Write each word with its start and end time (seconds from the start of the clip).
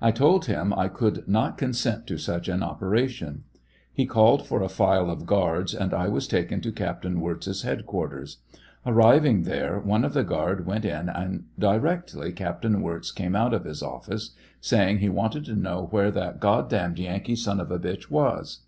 I 0.00 0.12
told 0.12 0.44
him 0.44 0.72
I 0.72 0.86
could 0.86 1.26
not 1.26 1.58
consent 1.58 2.06
to 2.06 2.18
such 2.18 2.46
an 2.46 2.62
operation. 2.62 3.42
He 3.92 4.06
called 4.06 4.46
for 4.46 4.62
a 4.62 4.68
file 4.68 5.10
of 5.10 5.26
guards 5.26 5.74
and 5.74 5.92
I 5.92 6.06
was 6.06 6.28
taken 6.28 6.60
to 6.60 6.70
Captain 6.70 7.20
Wirz's 7.20 7.62
headquarters. 7.62 8.36
Arriving 8.86 9.42
there 9.42 9.80
one 9.80 10.04
of 10.04 10.12
the 10.14 10.22
guard 10.22 10.66
went 10.66 10.84
in 10.84 11.08
and 11.08 11.46
directly 11.58 12.30
Captain 12.30 12.80
Wirz 12.80 13.10
came 13.10 13.34
out 13.34 13.52
of 13.52 13.64
his 13.64 13.82
office 13.82 14.36
saying 14.60 14.98
he 14.98 15.08
wanted 15.08 15.44
to 15.46 15.56
know 15.56 15.88
where 15.90 16.12
that 16.12 16.38
God 16.38 16.70
damned 16.70 17.00
Yankee 17.00 17.34
son 17.34 17.58
of 17.58 17.72
a 17.72 17.78
bitch 17.80 18.08
was. 18.08 18.60